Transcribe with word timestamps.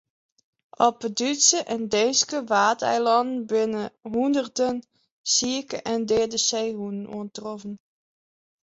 Op 0.87 0.99
de 1.03 1.11
Dútske 1.13 1.57
en 1.75 1.83
Deenske 1.95 2.37
Waadeilannen 2.51 3.37
binne 3.51 3.83
hûnderten 4.11 4.75
sike 5.33 5.77
en 5.93 6.01
deade 6.09 6.39
seehûnen 6.47 7.05
oantroffen. 7.17 7.73